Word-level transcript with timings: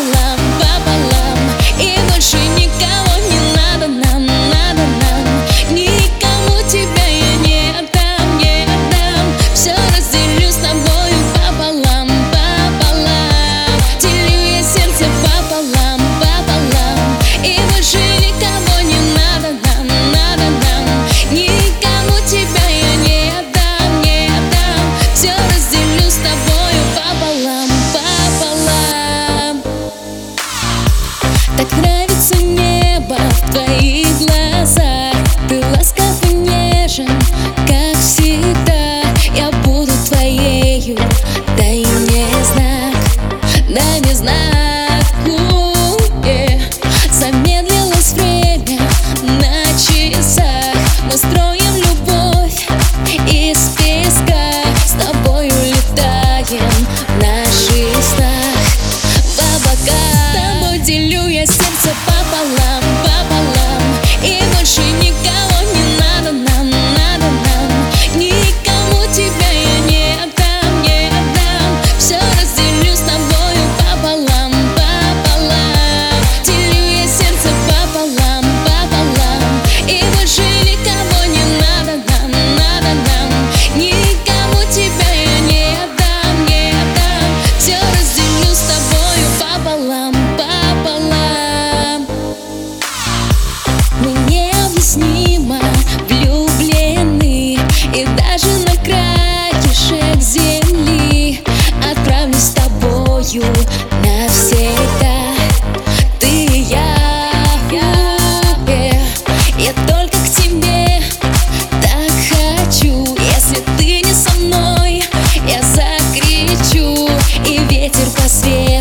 love. 0.00 0.27
these 33.52 34.37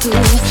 tú. 0.00 0.47